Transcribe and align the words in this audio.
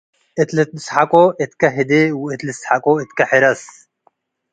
እት 0.41 0.49
ልትሰሐቆ 0.55 1.13
እትከ 1.43 1.61
ህዴ 1.75 1.91
ወእት 2.21 2.41
ልትሰሐቆ 2.47 2.85
እትከ 3.03 3.19
ሕረስ። 3.31 3.63